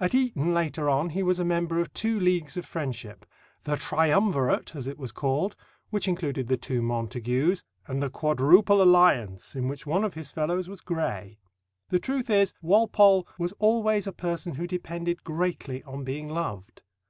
At 0.00 0.14
Eton 0.14 0.54
later 0.54 0.88
on 0.88 1.10
he 1.10 1.22
was 1.22 1.38
a 1.38 1.44
member 1.44 1.78
of 1.80 1.92
two 1.92 2.18
leagues 2.18 2.56
of 2.56 2.64
friendship 2.64 3.26
the 3.64 3.76
"Triumvirate," 3.76 4.74
as 4.74 4.86
it 4.86 4.96
was 4.96 5.12
called, 5.12 5.54
which 5.90 6.08
included 6.08 6.46
the 6.46 6.56
two 6.56 6.80
Montagus, 6.80 7.62
and 7.86 8.02
the 8.02 8.08
"Quadruple 8.08 8.80
Alliance," 8.80 9.54
in 9.54 9.68
which 9.68 9.86
one 9.86 10.02
of 10.02 10.14
his 10.14 10.30
fellows 10.30 10.66
was 10.66 10.80
Gray. 10.80 11.40
The 11.90 11.98
truth 12.00 12.30
is, 12.30 12.54
Walpole 12.62 13.28
was 13.38 13.52
always 13.58 14.06
a 14.06 14.12
person 14.14 14.54
who 14.54 14.66
depended 14.66 15.24
greatly 15.24 15.82
on 15.82 16.04
being 16.04 16.26
loved. 16.30 16.80